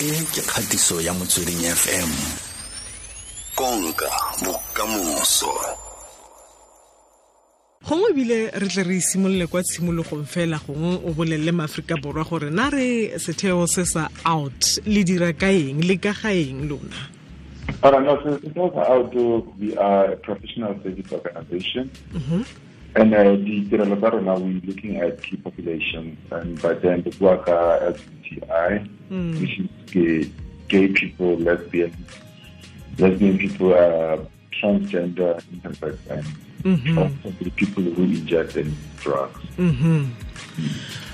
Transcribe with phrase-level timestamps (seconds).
[0.00, 2.10] e ke kgatiso ya motsweding fm
[3.54, 4.08] konka
[4.40, 5.52] bokamoso.
[7.84, 12.50] Gongwe bile re tle re simolole kwa tshimologong fela gongwe o bolelele maaforika borwa gore
[12.50, 16.96] na re setheo se sa out le dira ka eng le ka ga eng lona?
[17.82, 19.14] All right, no, so so out,
[19.60, 21.90] we are a professional service organization.
[22.96, 26.18] And uh, the Tirelo tsa rona, we're looking at key populations.
[26.32, 30.30] And by then, the work are LGBTI, which is gay,
[30.68, 31.94] gay people, lesbian,
[32.98, 34.18] lesbian people, uh,
[34.60, 39.40] transgender, intersex, and also the people who inject and drugs.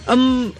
[0.08, 0.52] um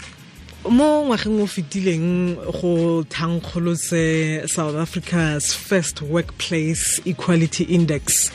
[0.67, 8.33] mo ngwageng o fetileng go thankgolotse south africa's first workplace equality index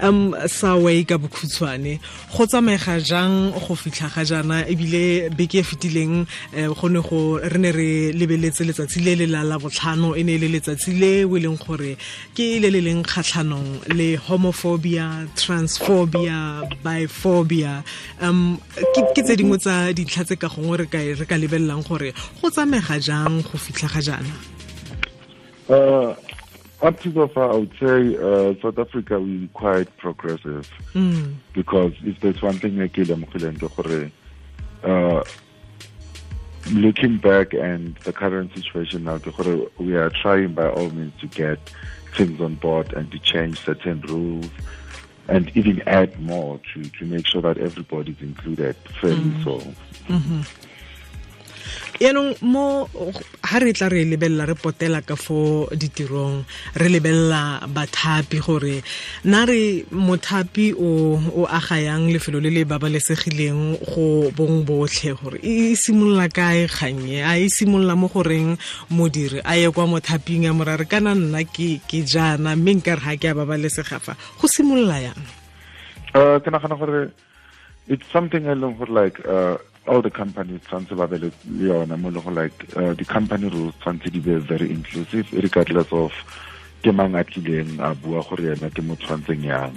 [0.00, 1.98] um sawe ka bokhutshwane
[2.32, 7.38] go tsamaega jang go fitlha ga jana ebile beke e fetileng eh, go ne go
[7.38, 10.98] re ne re lebeletse letsatsi le le la la botlhano e ne e le letsatsi
[10.98, 11.96] le o e leng gore
[12.34, 17.82] ke le le leng kgatlhanong le homophobia transphobia biphobia.
[18.20, 18.58] Um
[18.94, 20.86] ke tse dingwe tsa dintlha tse ka gongwe re
[21.26, 24.58] ka lebelelang gore go tsamega jang go fitlha ga jana
[25.68, 26.16] Uh,
[26.82, 30.70] up to so far, I would say uh, South Africa we're quite progressive.
[31.52, 33.10] Because if there's one thing I kill
[34.84, 35.24] uh,
[36.70, 39.18] looking back and the current situation now,
[39.78, 41.58] we are trying by all means to get
[42.16, 44.48] things on board and to change certain rules
[45.28, 49.60] and even add more to, to make sure that everybody is included fairly so.
[51.98, 52.86] Yaanong mo
[53.42, 56.46] ha re tla re lebelela re potela ka fo ditirong
[56.78, 58.86] re lebelela bathapi gore
[59.26, 65.42] na re mothapi o o aga yang lefelo le le babalesegileng go bong botlhe gore
[65.42, 68.54] e simolola kae kgannye a e simolola mo goreng
[68.94, 70.86] modiri a ye kwa mothaping ya morare?
[70.86, 74.14] Kana nna ke ke jana mme nka re ga ke a babalesega fa?
[74.38, 75.20] Go simolola yang?
[76.14, 77.10] Uh, ke nagana gore
[77.88, 79.58] it's something e leng gore like uh,
[79.88, 81.30] all the companies tshwanetse ba be le
[81.68, 85.90] yona mo le go like uh, the company rules tshwanetse di be very inclusive regardless
[85.92, 86.12] of
[86.82, 89.72] ke mang a tlileng a bua gore yena ke motho tshwantseng yang.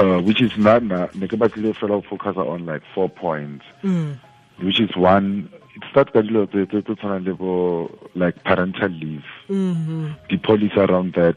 [0.00, 3.64] Uh, which is not na ne ke batlile fela go focus on like four points.
[4.62, 9.28] Which is one it start ka dilo tse tse- tshwanang le bo like parental leave.
[10.30, 11.36] The policy around that.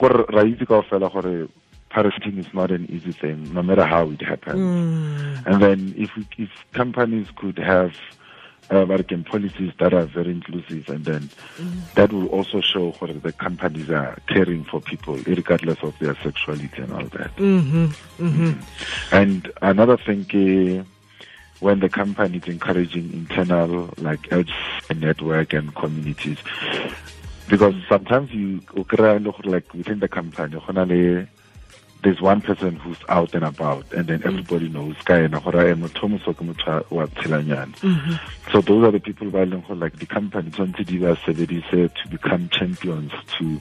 [0.00, 1.48] Kore ra itse kao fela gore
[1.92, 4.58] parenting is not an easy thing no matter how it happens.
[4.58, 5.46] Mm.
[5.46, 7.94] And then if we, if companies could have
[8.72, 11.20] uh, American policies that are very inclusive and then
[11.58, 11.94] mm.
[11.94, 16.82] that will also show what the companies are caring for people regardless of their sexuality
[16.82, 17.34] and all that.
[17.36, 17.84] Mm-hmm.
[17.86, 18.50] Mm-hmm.
[18.50, 19.12] Mm.
[19.12, 20.82] And another thing eh,
[21.60, 24.30] when the company is encouraging internal like
[24.94, 26.38] network and communities
[27.48, 31.26] because sometimes you o kry-a le gore like within the company go na le
[32.02, 34.26] there's one person who's out and about and then mm.
[34.26, 38.14] everybody knows ka ena gore e motho o moso ke motho wa tshelanyana mm-hmm.
[38.52, 41.16] so those are the people ba e leng gore like the company tshwanetse di ba
[41.24, 43.60] sebedise to become champions to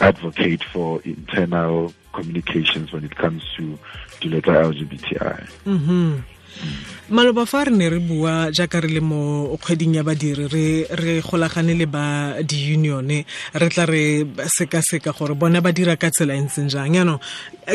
[0.00, 3.78] advocate for internal communications when it comes to
[4.20, 5.14] dilo tsa lgbti
[5.66, 6.35] mm-hmm.
[7.08, 11.22] Maloba fa re ne re bua jaaka re le mo kgweding ya badiri re re
[11.22, 13.24] golagane le ba di-unione
[13.54, 16.94] re tla re sekaseka gore bona ba dira ka tsela e ntseng jang.
[16.98, 17.22] Yaanong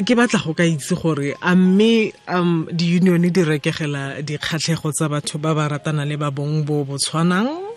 [0.03, 5.39] ke batla go ka itse gore a mme um di-unione di rekegela dikgatlhego tsa batho
[5.39, 7.70] ba ba ratana le ba bong bo bo tshwanang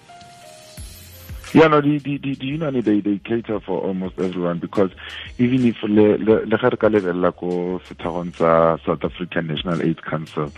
[1.55, 4.91] Yeah, no, the, the, the, the union, they, they cater for almost everyone because
[5.39, 10.01] even if le le ga re ka lebella ko sethagong sa South African National AIDS
[10.01, 10.51] Council,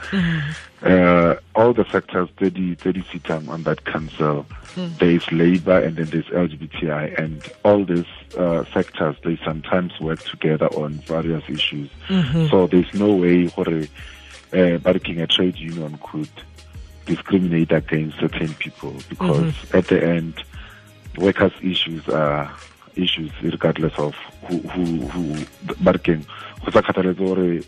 [0.83, 4.47] uh, all the sectors tse di tse di sitang on that council,
[4.97, 8.09] there is labor and then there's LGBTI and all these
[8.39, 11.91] uh, sectors they sometimes work together on various issues.
[12.49, 13.85] So there's no way gore
[14.57, 16.31] uh, barking a trade union could
[17.05, 20.35] discriminate against certain people because at the end
[21.17, 22.51] workers issues are
[22.97, 24.15] issues regardless of
[24.49, 25.23] who who who
[25.81, 26.25] barking
[26.65, 27.63] go sa kgathaletse gore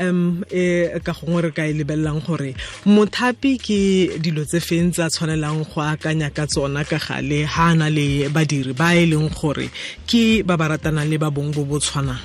[0.00, 2.56] um e ka gongwe re ka e lebelelang gore
[2.88, 3.80] mothapi ke
[4.18, 8.28] dilo tse feng a tshwanelang go akanya ka tsona ka gale ha a na le
[8.32, 9.68] badiri ba e leng gore
[10.08, 12.20] ke ba ba ratanang le ba bong bo bo tshwanang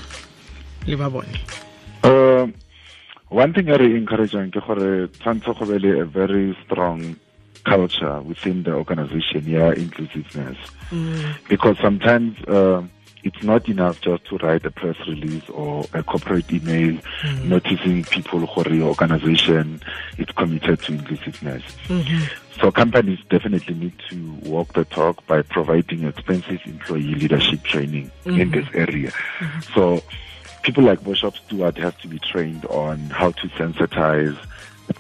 [0.88, 1.35] le ba bone?
[2.03, 2.53] Um
[3.27, 7.15] one thing e re encourageang ke gore tshwanetse go be le a very strong
[7.63, 10.57] culture within the organization yeah inclusiveness.
[10.91, 11.35] Mm.
[11.47, 12.83] because sometimes uh,
[13.23, 17.50] it's not enough just to write a press release or a corporate email mm-hmm.
[17.50, 19.81] noticing people who your organization
[20.18, 21.63] is committed to inclusiveness.
[21.88, 22.59] Mm-hmm.
[22.59, 28.39] So companies definitely need to walk the talk by providing expensive employee leadership training mm-hmm.
[28.39, 29.12] in this area.
[29.12, 29.73] Mm-hmm.
[29.73, 30.03] So
[30.63, 34.38] people like Bishop Stewart have to be trained on how to sensitize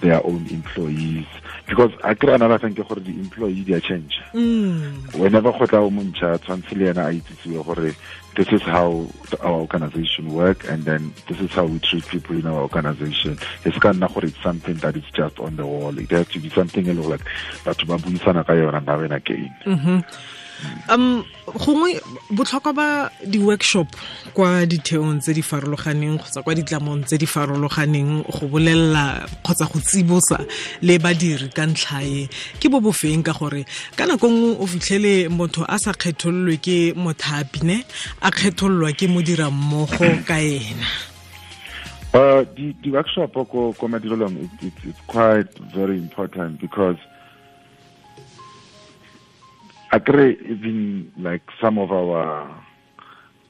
[0.01, 1.25] their own employees.
[1.67, 4.19] Because I kry another thing ke gore di-employee di a change.
[4.33, 5.15] Mm.
[5.15, 7.95] whenever go tla o montšha tshwanetse le ena a itsisiwe gore
[8.35, 9.07] this is how
[9.41, 13.37] our organization work and then this is how we treat people in our organization.
[13.63, 15.97] It's ka nna gore it's something that is just on the wall.
[15.97, 17.25] It has to be something e le like
[17.63, 19.99] batho ba buisana ka yona now and again mm -hmm.
[20.89, 21.99] Um gongwe
[22.31, 22.87] botlhokwa ba
[23.25, 23.87] di-workshop
[24.33, 29.79] kwa ditheong tse di farologaneng kgotsa kwa ditlamong tse di farologaneng go bolelela kgotsa go
[29.79, 30.39] tsibosa
[30.81, 32.29] le badiri ka ntlhae
[32.59, 33.65] ke bo bofeng ka gore
[33.95, 37.83] ka nako nngwe o fitlhele motho a sa kgethololwe ke mothapine
[38.21, 41.11] a kgethololwa ke modirammogo ka ena?
[42.13, 46.97] Uh, the, the workshop ko, ko Madirolong, it, it, it's quite very important because
[49.91, 52.49] agree even like some of our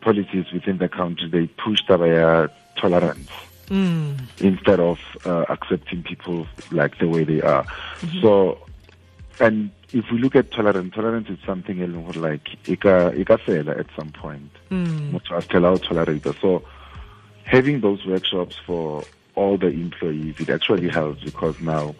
[0.01, 3.29] policies within the country, they push their tolerance
[3.67, 4.19] mm.
[4.39, 7.63] instead of uh, accepting people like the way they are.
[7.63, 8.21] Mm-hmm.
[8.21, 8.57] So,
[9.39, 11.79] and if we look at tolerance, tolerance is something
[12.15, 13.39] like ika ika
[13.77, 14.51] at some point.
[14.69, 15.11] Mm.
[15.83, 16.25] tolerate.
[16.41, 16.63] So,
[17.43, 19.03] having those workshops for
[19.35, 21.95] all the employees, it actually helps because now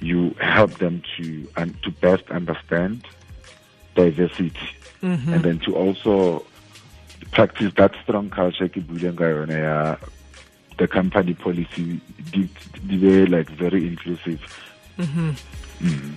[0.00, 3.06] you help them to and to best understand
[3.96, 4.68] diversity
[5.02, 5.32] mm-hmm.
[5.32, 6.44] and then to also
[7.32, 9.96] practice that strong culture ke buileng ka yone ya
[10.78, 11.98] the company policy
[12.30, 12.46] di
[12.86, 14.40] be like very inclusive
[15.00, 15.32] mm-hmm.
[15.82, 16.12] mm.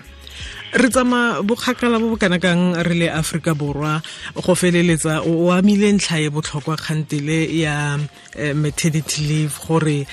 [0.73, 4.01] Re tsama bokgakala bo bo kana kang re le aforika borwa.
[4.35, 7.97] Go feleletsa o amile ntlha e botlhokwa kgantele ya
[8.35, 10.05] eh, maternity leave gore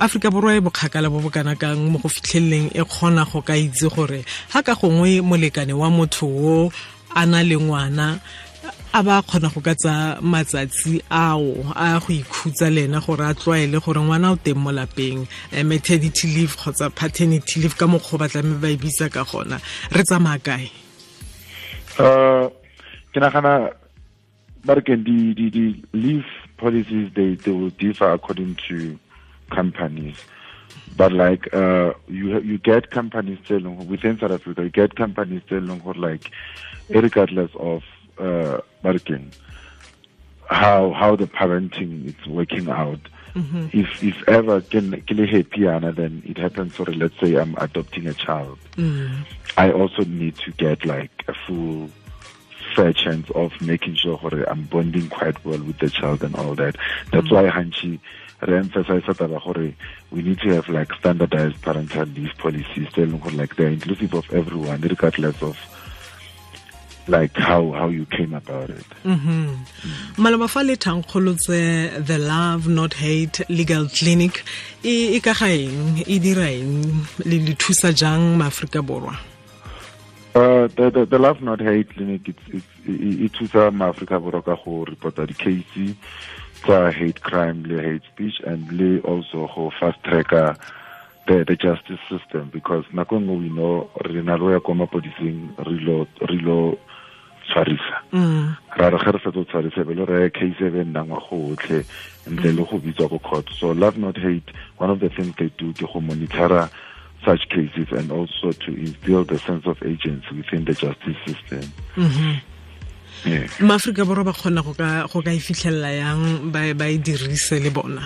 [0.00, 3.54] aforika borwa e bokgakala bo bo kana kang mo go fitlheleleng e kgona go ka
[3.54, 6.72] itse gore ga ka gongwe molekane wa motho wo
[7.14, 8.18] a na le ngwana
[8.94, 13.34] a ba kgona go ka tsa matsatsi ao a go ikhutsa le ena gore a
[13.34, 18.14] tlwaele gore ngwana o teng mo lapeng eh, maternity leave kgotsa paternity leave ka mokgwa
[18.14, 19.60] o batlame ba e bitsa ka gona.
[19.92, 20.70] Re tsamaya kae?
[22.00, 22.50] Um
[23.12, 23.74] ke nagana
[24.64, 26.26] ba re keng di leave
[26.56, 28.98] policies they, they will differ according to
[29.50, 30.16] companies.
[30.96, 35.82] But like uh, you you get companies telling within South Africa, you get companies telling
[35.96, 36.32] like
[36.88, 37.82] regardless of
[38.18, 38.60] uh,
[40.48, 43.00] how how the parenting is working out.
[43.34, 43.68] Mm-hmm.
[43.72, 48.58] If if ever can happy then it happens or let's say I'm adopting a child.
[48.76, 49.24] Mm.
[49.56, 51.90] I also need to get like a full
[52.74, 54.16] fair chance of making sure
[54.48, 56.76] I'm bonding quite well with the child and all that.
[57.12, 57.32] That's mm.
[57.32, 58.00] why Hanchi
[58.46, 59.74] re-emphasize gore
[60.10, 64.80] we need to have like standardized parental leave policies telling like they're inclusive of everyone
[64.80, 65.58] regardless of
[67.08, 69.48] like how how you came about it mm-hmm.
[70.18, 70.48] mm -hmm.
[70.48, 71.58] fa le thankgolotse
[72.04, 74.44] the love not hate legal clinic
[74.82, 79.16] e ka ga eng e dira eng le le thusa jang maaforika borwa
[80.34, 84.54] Uh, the, the, the love not hate clinic it's, it's, e thusa maaforika borwa ka
[84.64, 85.96] go reporta di-case
[86.62, 90.56] tsa hate crime le hate speech and le also go fast tracker
[91.28, 95.50] the, the justice system because nako nngwe we know re na lo ya ko mapodising
[95.58, 96.78] re lo
[97.48, 97.96] tshwarisa.
[98.12, 98.56] Mm.
[98.76, 101.84] ra re ge re fetsa tshwarisa be le re case e be nnang wa gotlhe
[102.30, 103.48] ntle le go bitswa ko court.
[103.58, 106.70] So love not hate one of the things they do ke go monitora
[107.24, 111.64] such cases and also to instill the sense of agency within the justice system.
[111.96, 112.34] Mm -hmm.
[113.66, 118.02] maaforika borwa ba kgona go ka e fitlhelela yang ba e dirise le bona?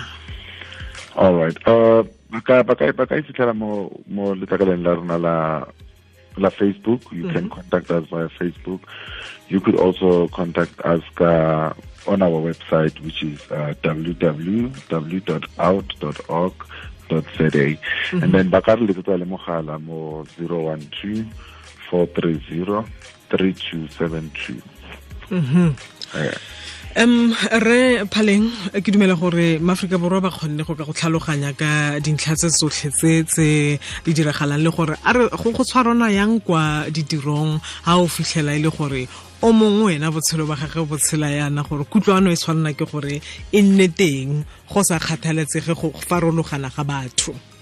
[1.15, 1.57] All right.
[1.67, 2.01] Uh
[2.33, 3.91] ba ka e fitlhela mo
[4.33, 5.35] letlakaleng la rona la
[6.37, 7.01] Facebook.
[7.11, 7.33] You mm -hmm.
[7.33, 7.55] can mm-hmm.
[7.55, 8.81] contact us via Facebook.
[9.49, 11.73] You could also contact us uh,
[12.07, 14.77] on our website, which is uh, www.out.org.za.
[17.11, 17.77] Mm
[18.09, 18.23] -hmm.
[18.23, 21.25] And then bakar le tsotsa le mogala mo 012
[21.93, 22.85] four three zero
[23.29, 24.59] three two seven two
[26.95, 27.33] um
[27.65, 28.45] re phaleng
[28.83, 32.89] ke dumela gore maaforika borwa ba kgonne go ka go tlhaloganya ka dintlha tse tsotlhe
[32.93, 37.97] tse tse di diragalang le gore a re go go tshwarana yang kwa ditirong ga
[37.97, 39.07] o fitlhela e le gore
[39.41, 43.21] o mongwe wena botshelo ba gage bo tshela yana gore kutlwano e tshwanela ke gore
[43.51, 47.52] e nne teng go sa kgathaletsege go farologana ga batho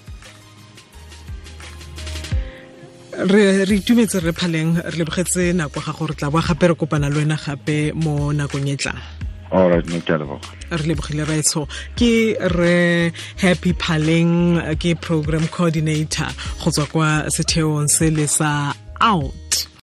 [3.17, 7.09] re re itumetse re phaleng re lebogetse nako ga gore tla boa gape re kopana
[7.09, 9.01] le wena gape mo nakong e tlang.
[9.51, 10.47] Alright ne ke leboga.
[10.71, 11.67] Re lebogile raetsho
[11.99, 16.31] ke re happy phaleng ke program coordinator
[16.63, 19.40] go tswa kwa setheong se le sa out